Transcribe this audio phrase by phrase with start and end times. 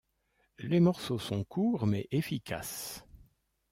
[0.57, 3.05] Les morceaux sont courts mais efficaces.